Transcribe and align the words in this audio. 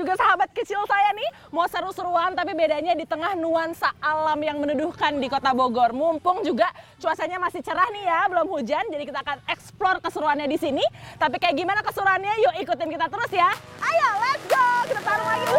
juga 0.00 0.16
sahabat 0.16 0.48
kecil 0.56 0.80
saya 0.88 1.12
nih 1.12 1.28
mau 1.52 1.68
seru-seruan 1.68 2.32
tapi 2.32 2.56
bedanya 2.56 2.96
di 2.96 3.04
tengah 3.04 3.36
nuansa 3.36 3.92
alam 4.00 4.40
yang 4.40 4.56
meneduhkan 4.56 5.20
di 5.20 5.28
kota 5.28 5.52
Bogor. 5.52 5.92
Mumpung 5.92 6.40
juga 6.40 6.72
cuacanya 6.96 7.36
masih 7.36 7.60
cerah 7.60 7.84
nih 7.92 8.08
ya, 8.08 8.24
belum 8.32 8.48
hujan, 8.48 8.80
jadi 8.88 9.04
kita 9.04 9.20
akan 9.20 9.44
eksplor 9.52 10.00
keseruannya 10.00 10.48
di 10.48 10.56
sini. 10.56 10.80
Tapi 11.20 11.36
kayak 11.36 11.52
gimana 11.52 11.84
keseruannya? 11.84 12.32
Yuk 12.48 12.64
ikutin 12.64 12.88
kita 12.88 13.12
terus 13.12 13.28
ya. 13.28 13.52
Ayo, 13.84 14.08
let's 14.24 14.40
go! 14.48 14.64
Kita 14.88 15.04
taruh 15.04 15.26
lagi. 15.28 15.44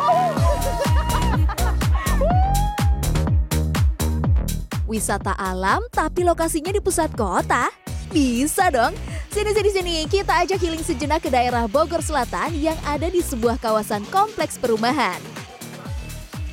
Wisata 4.89 5.37
alam 5.37 5.85
tapi 5.93 6.25
lokasinya 6.25 6.73
di 6.73 6.81
pusat 6.81 7.13
kota? 7.13 7.69
Bisa 8.09 8.73
dong. 8.73 8.97
Sini 9.31 9.55
sini 9.55 9.71
sini, 9.71 9.97
kita 10.11 10.43
ajak 10.43 10.59
healing 10.59 10.83
sejenak 10.83 11.23
ke 11.23 11.31
daerah 11.31 11.63
Bogor 11.63 12.03
Selatan 12.03 12.51
yang 12.59 12.75
ada 12.83 13.07
di 13.07 13.23
sebuah 13.23 13.63
kawasan 13.63 14.03
kompleks 14.11 14.59
perumahan. 14.59 15.23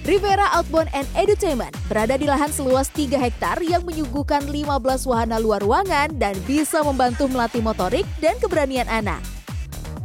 Rivera 0.07 0.47
Outbound 0.55 0.87
and 0.95 1.11
Edutainment 1.19 1.75
berada 1.91 2.15
di 2.15 2.31
lahan 2.31 2.55
seluas 2.55 2.87
3 2.95 3.19
hektar 3.19 3.59
yang 3.67 3.83
menyuguhkan 3.83 4.47
15 4.47 5.11
wahana 5.11 5.43
luar 5.43 5.59
ruangan 5.59 6.15
dan 6.23 6.39
bisa 6.47 6.79
membantu 6.87 7.27
melatih 7.27 7.67
motorik 7.67 8.07
dan 8.23 8.39
keberanian 8.39 8.87
anak. 8.87 9.19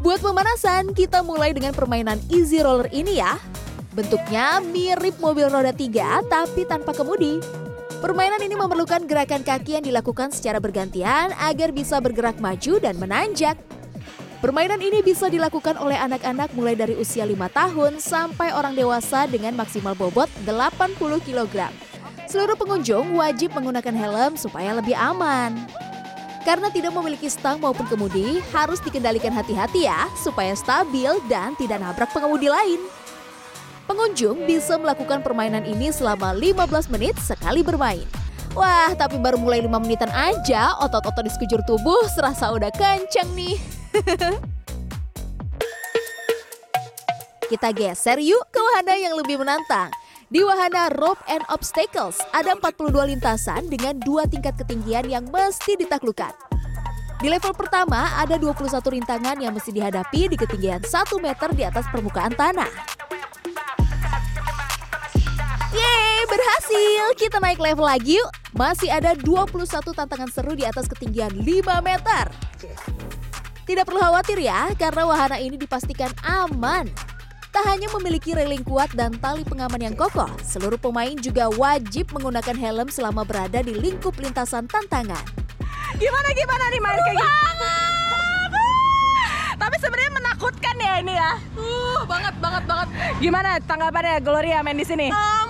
Buat 0.01 0.25
pemanasan, 0.25 0.97
kita 0.97 1.21
mulai 1.21 1.53
dengan 1.53 1.77
permainan 1.77 2.17
easy 2.33 2.57
roller 2.57 2.89
ini 2.89 3.21
ya. 3.21 3.37
Bentuknya 3.93 4.57
mirip 4.65 5.21
mobil 5.21 5.45
roda 5.45 5.69
3 5.69 6.25
tapi 6.25 6.65
tanpa 6.65 6.97
kemudi. 6.97 7.37
Permainan 8.03 8.43
ini 8.43 8.59
memerlukan 8.59 9.07
gerakan 9.07 9.47
kaki 9.47 9.79
yang 9.79 9.85
dilakukan 9.87 10.27
secara 10.35 10.59
bergantian 10.59 11.31
agar 11.39 11.71
bisa 11.71 12.03
bergerak 12.03 12.35
maju 12.35 12.75
dan 12.83 12.99
menanjak. 12.99 13.55
Permainan 14.43 14.83
ini 14.83 14.99
bisa 14.99 15.31
dilakukan 15.31 15.79
oleh 15.79 15.95
anak-anak 15.95 16.51
mulai 16.51 16.75
dari 16.75 16.99
usia 16.99 17.23
5 17.23 17.31
tahun 17.55 18.03
sampai 18.03 18.51
orang 18.51 18.75
dewasa 18.75 19.23
dengan 19.31 19.55
maksimal 19.55 19.95
bobot 19.95 20.27
80 20.43 20.99
kg. 21.23 21.71
Seluruh 22.27 22.59
pengunjung 22.59 23.15
wajib 23.15 23.55
menggunakan 23.55 23.95
helm 23.95 24.35
supaya 24.35 24.75
lebih 24.75 24.99
aman. 24.99 25.55
Karena 26.43 26.67
tidak 26.75 26.91
memiliki 26.91 27.31
stang 27.31 27.63
maupun 27.63 27.87
kemudi, 27.87 28.43
harus 28.51 28.83
dikendalikan 28.83 29.31
hati-hati 29.31 29.87
ya, 29.87 30.11
supaya 30.19 30.51
stabil 30.59 31.23
dan 31.31 31.55
tidak 31.55 31.79
nabrak 31.79 32.11
pengemudi 32.11 32.51
lain. 32.51 32.83
Pengunjung 33.83 34.47
bisa 34.47 34.79
melakukan 34.79 35.19
permainan 35.19 35.67
ini 35.67 35.91
selama 35.91 36.31
15 36.31 36.87
menit 36.87 37.19
sekali 37.19 37.59
bermain. 37.59 38.07
Wah, 38.55 38.93
tapi 38.95 39.17
baru 39.17 39.35
mulai 39.41 39.65
5 39.65 39.81
menitan 39.81 40.13
aja, 40.13 40.77
otot-otot 40.79 41.25
di 41.25 41.31
sekujur 41.33 41.59
tubuh 41.65 42.05
serasa 42.13 42.53
udah 42.53 42.69
kenceng 42.71 43.27
nih. 43.35 43.57
Kita 47.51 47.69
geser 47.75 48.17
yuk 48.23 48.49
ke 48.49 48.59
wahana 48.61 48.95
yang 48.95 49.19
lebih 49.19 49.41
menantang. 49.41 49.91
Di 50.33 50.41
wahana 50.41 50.89
Rope 50.97 51.21
and 51.29 51.45
Obstacles, 51.51 52.17
ada 52.33 52.57
42 52.57 52.89
lintasan 53.13 53.69
dengan 53.69 53.99
dua 54.01 54.25
tingkat 54.25 54.57
ketinggian 54.57 55.05
yang 55.05 55.29
mesti 55.29 55.77
ditaklukkan. 55.77 56.33
Di 57.21 57.29
level 57.29 57.53
pertama, 57.53 58.09
ada 58.17 58.41
21 58.41 58.81
rintangan 58.81 59.37
yang 59.37 59.53
mesti 59.53 59.69
dihadapi 59.69 60.33
di 60.33 60.37
ketinggian 60.39 60.81
1 60.81 61.21
meter 61.21 61.49
di 61.53 61.63
atas 61.67 61.85
permukaan 61.93 62.33
tanah. 62.33 62.71
Berhasil! 66.53 67.05
Kita 67.17 67.37
naik 67.41 67.57
level 67.57 67.81
lagi 67.81 68.21
yuk. 68.21 68.29
Masih 68.53 68.93
ada 68.93 69.17
21 69.17 69.65
tantangan 69.81 70.29
seru 70.29 70.53
di 70.53 70.61
atas 70.61 70.85
ketinggian 70.85 71.33
5 71.33 71.81
meter. 71.81 72.29
Tidak 73.65 73.81
perlu 73.87 73.97
khawatir 73.97 74.37
ya, 74.37 74.69
karena 74.77 75.07
wahana 75.09 75.41
ini 75.41 75.57
dipastikan 75.57 76.13
aman. 76.21 76.85
Tak 77.49 77.65
hanya 77.69 77.89
memiliki 77.97 78.37
railing 78.37 78.61
kuat 78.61 78.93
dan 78.93 79.17
tali 79.17 79.41
pengaman 79.41 79.81
yang 79.81 79.95
kokoh, 79.97 80.29
seluruh 80.45 80.77
pemain 80.77 81.13
juga 81.17 81.49
wajib 81.53 82.13
menggunakan 82.13 82.53
helm 82.53 82.89
selama 82.89 83.25
berada 83.25 83.65
di 83.65 83.73
lingkup 83.73 84.13
lintasan 84.21 84.69
tantangan. 84.69 85.21
Gimana 85.97 86.29
gimana 86.37 86.63
nih 86.69 86.81
main 86.81 86.99
kayak? 87.01 87.29
Tapi 89.57 89.75
sebenarnya 89.79 90.11
menakutkan 90.17 90.75
ya 90.75 90.93
ini 91.01 91.13
ya. 91.13 91.31
Uh, 91.55 92.01
banget 92.09 92.35
banget 92.41 92.63
banget. 92.69 92.87
Gimana 93.21 93.49
tanggapannya 93.63 94.21
Gloria 94.21 94.59
main 94.65 94.75
di 94.75 94.85
sini? 94.85 95.07
Um, 95.13 95.42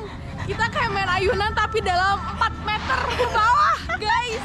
kita 0.44 0.66
kayak 0.68 0.92
main 0.92 1.08
ayunan 1.08 1.52
tapi 1.56 1.80
dalam 1.80 2.20
4 2.36 2.68
meter 2.68 3.00
ke 3.16 3.26
bawah, 3.32 3.78
guys. 3.96 4.44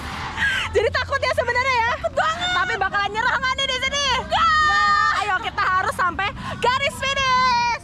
Jadi 0.70 0.88
takut 0.94 1.18
ya 1.18 1.32
sebenarnya 1.34 1.74
ya? 1.74 1.90
Takut 1.98 2.14
banget. 2.14 2.48
Tapi 2.54 2.72
bakalan 2.78 3.10
nyerah 3.10 3.34
nggak 3.34 3.54
nih 3.58 3.66
di 3.66 3.76
sini? 3.82 4.06
Nah, 4.30 5.10
ayo 5.24 5.36
kita 5.42 5.62
harus 5.62 5.94
sampai 5.98 6.28
garis 6.62 6.96
finish. 7.02 7.82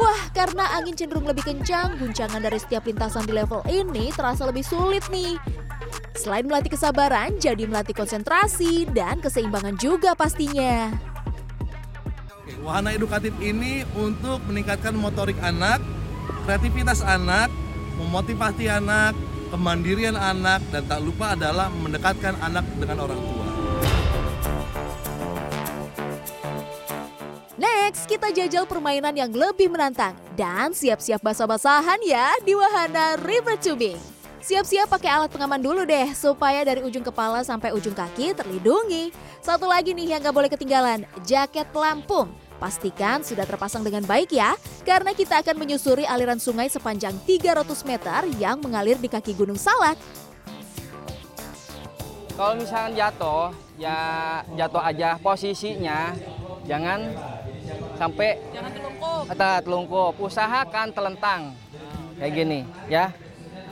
Wah, 0.00 0.20
karena 0.32 0.64
angin 0.80 0.94
cenderung 0.96 1.28
lebih 1.28 1.44
kencang, 1.44 2.00
guncangan 2.00 2.40
dari 2.40 2.58
setiap 2.58 2.88
lintasan 2.88 3.28
di 3.28 3.36
level 3.36 3.60
ini 3.68 4.08
terasa 4.16 4.48
lebih 4.48 4.64
sulit 4.64 5.04
nih. 5.12 5.36
Selain 6.16 6.48
melatih 6.48 6.72
kesabaran, 6.72 7.36
jadi 7.36 7.68
melatih 7.68 7.92
konsentrasi 7.92 8.88
dan 8.88 9.20
keseimbangan 9.20 9.76
juga 9.76 10.16
pastinya. 10.16 10.88
Wahana 12.62 12.94
edukatif 12.94 13.34
ini 13.42 13.82
untuk 13.98 14.38
meningkatkan 14.46 14.94
motorik 14.94 15.34
anak, 15.42 15.82
kreativitas 16.44 17.00
anak, 17.02 17.48
memotivasi 17.98 18.66
anak, 18.66 19.14
kemandirian 19.54 20.18
anak, 20.18 20.60
dan 20.74 20.82
tak 20.86 21.00
lupa 21.00 21.38
adalah 21.38 21.70
mendekatkan 21.70 22.34
anak 22.42 22.66
dengan 22.76 23.06
orang 23.06 23.20
tua. 23.20 23.46
Next, 27.62 28.10
kita 28.10 28.34
jajal 28.34 28.66
permainan 28.66 29.14
yang 29.14 29.30
lebih 29.30 29.70
menantang 29.70 30.18
dan 30.34 30.74
siap-siap 30.74 31.22
basah-basahan 31.22 32.00
ya 32.02 32.34
di 32.42 32.58
wahana 32.58 33.14
River 33.22 33.54
Tubing. 33.60 34.00
Siap-siap 34.42 34.90
pakai 34.90 35.06
alat 35.06 35.30
pengaman 35.30 35.62
dulu 35.62 35.86
deh 35.86 36.10
supaya 36.18 36.66
dari 36.66 36.82
ujung 36.82 37.06
kepala 37.06 37.46
sampai 37.46 37.70
ujung 37.70 37.94
kaki 37.94 38.34
terlindungi. 38.34 39.14
Satu 39.38 39.70
lagi 39.70 39.94
nih 39.94 40.18
yang 40.18 40.20
gak 40.26 40.34
boleh 40.34 40.50
ketinggalan, 40.50 41.06
jaket 41.22 41.70
pelampung. 41.70 42.41
Pastikan 42.62 43.26
sudah 43.26 43.42
terpasang 43.42 43.82
dengan 43.82 44.06
baik 44.06 44.38
ya, 44.38 44.54
karena 44.86 45.10
kita 45.10 45.42
akan 45.42 45.58
menyusuri 45.58 46.06
aliran 46.06 46.38
sungai 46.38 46.70
sepanjang 46.70 47.10
300 47.26 47.58
meter 47.82 48.22
yang 48.38 48.62
mengalir 48.62 48.94
di 49.02 49.10
kaki 49.10 49.34
Gunung 49.34 49.58
Salak. 49.58 49.98
Kalau 52.38 52.54
misalkan 52.54 52.94
jatuh, 52.94 53.50
ya 53.74 53.98
jatuh 54.54 54.78
aja 54.78 55.18
posisinya, 55.18 56.14
jangan 56.62 57.10
sampai 57.98 58.38
Jangan 58.54 58.70
telungkup. 58.78 59.22
Telungkup, 59.66 60.12
usahakan 60.22 60.94
telentang 60.94 61.40
kayak 62.14 62.30
gini 62.30 62.62
ya. 62.86 63.10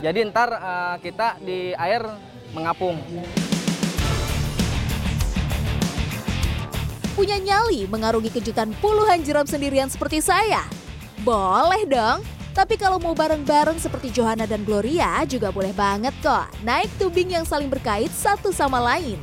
Jadi 0.02 0.18
ntar 0.34 0.50
eh, 0.50 0.96
kita 0.98 1.38
di 1.38 1.78
air 1.78 2.02
mengapung. 2.50 2.98
Punya 7.20 7.36
nyali 7.36 7.84
mengarungi 7.84 8.32
kejutan 8.32 8.72
puluhan 8.81 9.20
jeram 9.20 9.44
sendirian 9.44 9.92
seperti 9.92 10.25
saya? 10.25 10.64
Boleh 11.20 11.84
dong. 11.84 12.25
Tapi 12.56 12.81
kalau 12.81 12.96
mau 12.96 13.12
bareng-bareng 13.12 13.76
seperti 13.76 14.08
Johanna 14.08 14.49
dan 14.49 14.64
Gloria 14.64 15.20
juga 15.28 15.52
boleh 15.52 15.76
banget 15.76 16.17
kok. 16.25 16.49
Naik 16.64 16.88
tubing 16.96 17.37
yang 17.37 17.44
saling 17.44 17.69
berkait 17.69 18.08
satu 18.08 18.56
sama 18.56 18.81
lain. 18.81 19.20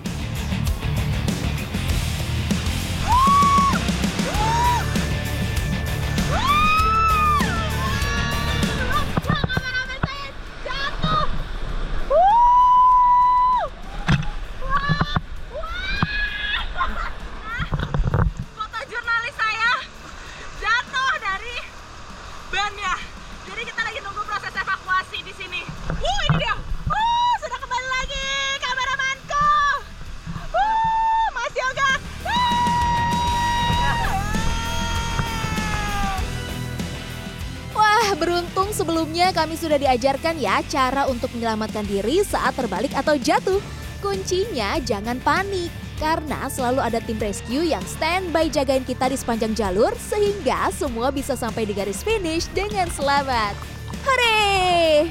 Kami 39.32 39.56
sudah 39.60 39.80
diajarkan 39.80 40.38
ya 40.38 40.62
cara 40.68 41.08
untuk 41.08 41.32
menyelamatkan 41.36 41.84
diri 41.88 42.24
saat 42.24 42.56
terbalik 42.56 42.92
atau 42.96 43.16
jatuh. 43.16 43.60
Kuncinya 43.98 44.78
jangan 44.86 45.18
panik, 45.26 45.74
karena 45.98 46.46
selalu 46.48 46.80
ada 46.80 47.02
tim 47.02 47.18
rescue 47.18 47.66
yang 47.66 47.82
standby 47.90 48.48
jagain 48.48 48.86
kita 48.86 49.10
di 49.10 49.18
sepanjang 49.18 49.58
jalur 49.58 49.90
sehingga 49.98 50.70
semua 50.70 51.10
bisa 51.10 51.34
sampai 51.34 51.66
di 51.66 51.74
garis 51.74 52.06
finish 52.06 52.46
dengan 52.54 52.86
selamat. 52.94 53.58
Hore! 54.06 55.10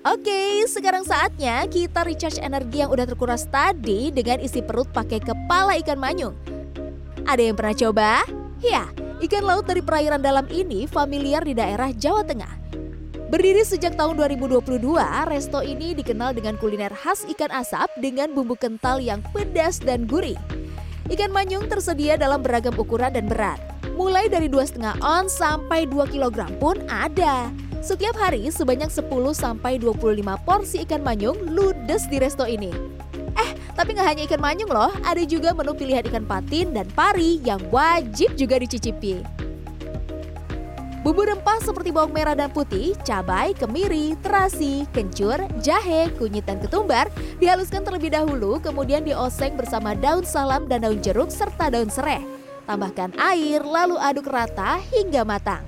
Oke, 0.00 0.64
sekarang 0.64 1.04
saatnya 1.04 1.68
kita 1.68 2.00
recharge 2.08 2.40
energi 2.40 2.80
yang 2.80 2.88
udah 2.88 3.04
terkuras 3.04 3.44
tadi 3.52 4.08
dengan 4.08 4.40
isi 4.40 4.64
perut 4.64 4.88
pakai 4.88 5.20
kepala 5.20 5.76
ikan 5.84 6.00
manyung. 6.00 6.32
Ada 7.28 7.52
yang 7.52 7.56
pernah 7.60 7.76
coba? 7.76 8.39
Ya, 8.60 8.84
ikan 9.24 9.48
laut 9.48 9.64
dari 9.64 9.80
perairan 9.80 10.20
dalam 10.20 10.44
ini 10.52 10.84
familiar 10.84 11.40
di 11.40 11.56
daerah 11.56 11.96
Jawa 11.96 12.20
Tengah. 12.28 12.60
Berdiri 13.32 13.64
sejak 13.64 13.96
tahun 13.96 14.20
2022, 14.20 15.00
resto 15.32 15.64
ini 15.64 15.96
dikenal 15.96 16.36
dengan 16.36 16.60
kuliner 16.60 16.92
khas 16.92 17.24
ikan 17.24 17.48
asap 17.56 17.88
dengan 18.04 18.28
bumbu 18.36 18.52
kental 18.60 19.00
yang 19.00 19.24
pedas 19.32 19.80
dan 19.80 20.04
gurih. 20.04 20.36
Ikan 21.08 21.32
manyung 21.32 21.72
tersedia 21.72 22.20
dalam 22.20 22.44
beragam 22.44 22.76
ukuran 22.76 23.16
dan 23.16 23.32
berat. 23.32 23.56
Mulai 23.96 24.28
dari 24.28 24.52
2,5 24.52 25.00
on 25.00 25.24
sampai 25.32 25.88
2 25.88 26.12
kg 26.12 26.44
pun 26.60 26.76
ada. 26.92 27.48
Setiap 27.80 28.12
hari 28.12 28.52
sebanyak 28.52 28.92
10 28.92 29.08
sampai 29.32 29.80
25 29.80 30.20
porsi 30.44 30.84
ikan 30.84 31.00
manyung 31.00 31.40
ludes 31.48 32.04
di 32.12 32.20
resto 32.20 32.44
ini. 32.44 32.68
Tapi 33.74 33.96
nggak 33.96 34.08
hanya 34.08 34.22
ikan 34.28 34.40
manyung 34.42 34.72
loh, 34.72 34.92
ada 35.06 35.22
juga 35.24 35.54
menu 35.56 35.72
pilihan 35.72 36.04
ikan 36.10 36.26
patin 36.26 36.74
dan 36.74 36.86
pari 36.92 37.40
yang 37.46 37.60
wajib 37.72 38.34
juga 38.34 38.60
dicicipi. 38.60 39.40
Bumbu 41.00 41.24
rempah 41.24 41.64
seperti 41.64 41.96
bawang 41.96 42.12
merah 42.12 42.36
dan 42.36 42.52
putih, 42.52 42.92
cabai, 43.08 43.56
kemiri, 43.56 44.20
terasi, 44.20 44.84
kencur, 44.92 45.40
jahe, 45.64 46.12
kunyit, 46.20 46.44
dan 46.44 46.60
ketumbar 46.60 47.08
dihaluskan 47.40 47.80
terlebih 47.88 48.12
dahulu, 48.12 48.60
kemudian 48.60 49.00
dioseng 49.00 49.56
bersama 49.56 49.96
daun 49.96 50.28
salam 50.28 50.68
dan 50.68 50.84
daun 50.84 51.00
jeruk 51.00 51.32
serta 51.32 51.72
daun 51.72 51.88
serai. 51.88 52.20
Tambahkan 52.68 53.16
air, 53.16 53.64
lalu 53.64 53.96
aduk 53.96 54.28
rata 54.28 54.76
hingga 54.92 55.24
matang. 55.24 55.64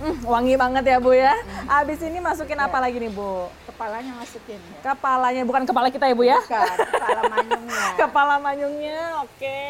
Hmm, 0.00 0.16
wangi 0.24 0.56
banget 0.56 0.84
ya 0.86 0.96
Bu 0.96 1.12
ya. 1.12 1.36
Abis 1.68 2.00
ini 2.00 2.18
masukin 2.18 2.56
apa 2.56 2.80
lagi 2.80 2.96
nih 2.96 3.12
Bu? 3.12 3.52
Kepalanya 3.68 4.16
masukin. 4.16 4.56
Ya. 4.56 4.92
Kepalanya, 4.92 5.42
bukan 5.44 5.62
kepala 5.68 5.92
kita 5.92 6.08
ya 6.08 6.16
Bu 6.16 6.24
ya? 6.24 6.40
Bukan, 6.40 6.76
kepala 6.88 7.20
manyungnya. 7.28 7.84
Kepala 8.00 8.34
manyungnya, 8.40 9.00
oke. 9.20 9.60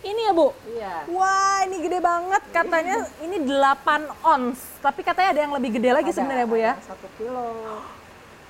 Ini 0.00 0.20
ya 0.20 0.32
Bu? 0.32 0.48
Iya. 0.64 0.94
Wah 1.12 1.60
ini 1.64 1.76
gede 1.80 2.00
banget, 2.00 2.42
katanya 2.52 2.96
ini 3.20 3.36
8 3.44 4.08
ons. 4.24 4.56
Tapi 4.80 5.00
katanya 5.00 5.28
ada 5.36 5.40
yang 5.44 5.52
lebih 5.52 5.76
gede 5.76 5.90
lagi 5.92 6.08
Ada- 6.08 6.16
sebenarnya 6.16 6.46
Bu 6.48 6.56
ya? 6.56 6.72
ada 6.72 6.84
Satu 6.88 7.08
kilo, 7.16 7.48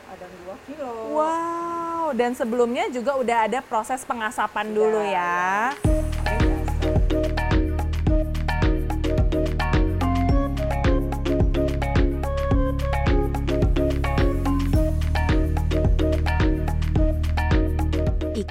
ada 0.07 0.27
dua 0.31 0.55
kilo. 0.63 0.93
Wow, 1.11 2.07
dan 2.15 2.39
sebelumnya 2.39 2.87
juga 2.87 3.19
udah 3.19 3.51
ada 3.51 3.59
proses 3.63 4.03
pengasapan 4.03 4.71
dulu 4.71 5.03
ya. 5.03 5.75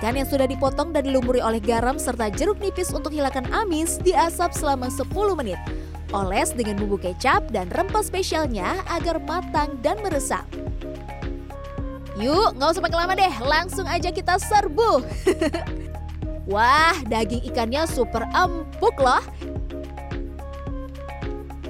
Ikan 0.03 0.19
yang 0.19 0.27
sudah 0.27 0.51
dipotong 0.51 0.91
dan 0.91 1.07
dilumuri 1.07 1.39
oleh 1.39 1.63
garam 1.63 1.95
serta 1.95 2.27
jeruk 2.27 2.59
nipis 2.59 2.91
untuk 2.91 3.15
hilangkan 3.15 3.47
amis 3.55 4.03
diasap 4.03 4.51
selama 4.51 4.91
10 4.91 5.07
menit. 5.39 5.55
Oles 6.11 6.51
dengan 6.51 6.75
bumbu 6.75 6.99
kecap 6.99 7.47
dan 7.55 7.71
rempah 7.71 8.03
spesialnya 8.03 8.83
agar 8.91 9.15
matang 9.23 9.79
dan 9.79 9.95
meresap. 10.03 10.43
Yuk, 12.19 12.51
nggak 12.51 12.75
usah 12.75 12.83
pakai 12.83 12.99
lama 12.99 13.13
deh, 13.15 13.33
langsung 13.47 13.87
aja 13.87 14.11
kita 14.11 14.35
serbu. 14.43 15.07
Wah, 16.51 16.99
daging 17.07 17.47
ikannya 17.47 17.87
super 17.87 18.27
empuk 18.35 18.99
loh. 18.99 19.23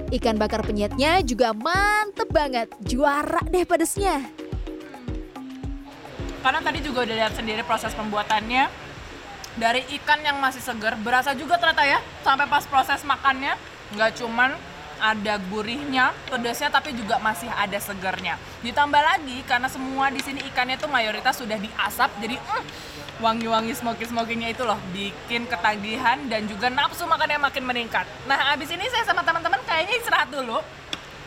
Ikan 0.09 0.41
bakar 0.41 0.65
penyetnya 0.65 1.21
juga 1.21 1.53
mantep 1.53 2.33
banget, 2.33 2.65
juara 2.81 3.45
deh 3.45 3.62
pedesnya. 3.62 4.25
Karena 6.44 6.60
tadi 6.60 6.84
juga 6.84 7.07
udah 7.07 7.16
lihat 7.16 7.34
sendiri 7.40 7.63
proses 7.63 7.95
pembuatannya 7.95 8.68
dari 9.56 9.81
ikan 10.01 10.19
yang 10.19 10.38
masih 10.44 10.60
segar, 10.60 11.00
berasa 11.00 11.31
juga 11.38 11.56
ternyata 11.56 11.88
ya 11.88 12.04
sampai 12.25 12.50
pas 12.51 12.68
proses 12.68 13.00
makannya 13.07 13.56
nggak 13.95 14.12
cuman 14.19 14.51
ada 15.04 15.36
gurihnya, 15.51 16.16
pedasnya 16.31 16.72
tapi 16.72 16.95
juga 16.95 17.19
masih 17.19 17.51
ada 17.51 17.75
segarnya. 17.75 18.40
Ditambah 18.63 19.01
lagi 19.04 19.44
karena 19.44 19.68
semua 19.68 20.07
di 20.07 20.24
sini 20.24 20.40
ikannya 20.48 20.80
tuh 20.80 20.88
mayoritas 20.88 21.36
sudah 21.40 21.60
diasap, 21.60 22.07
jadi 22.24 22.40
mm, 22.40 22.63
wangi-wangi 23.19 23.75
smoky-smokinya 23.75 24.48
itu 24.48 24.63
loh 24.63 24.80
bikin 24.95 25.44
ketagihan 25.48 26.24
dan 26.31 26.48
juga 26.48 26.72
nafsu 26.72 27.04
makannya 27.04 27.36
makin 27.36 27.63
meningkat. 27.68 28.07
Nah 28.28 28.56
abis 28.56 28.72
ini 28.72 28.88
saya 28.88 29.04
sama 29.04 29.28
teman-teman 29.28 29.60
kayaknya 29.68 29.95
istirahat 30.00 30.31
dulu. 30.31 30.63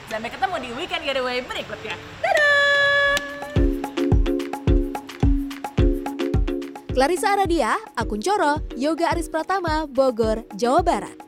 Sampai 0.07 0.31
ketemu 0.31 0.57
di 0.63 0.71
weekend 0.73 1.03
getaway 1.03 1.43
berikutnya. 1.43 1.99
Clarissa 6.97 7.29
Aradia, 7.37 7.77
Akun 7.95 8.25
Coro, 8.25 8.57
Yoga 8.75 9.11
Aris 9.11 9.29
Pratama, 9.29 9.87
Bogor, 9.87 10.49
Jawa 10.57 10.83
Barat. 10.83 11.26